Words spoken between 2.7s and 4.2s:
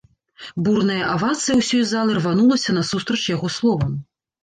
насустрач яго словам.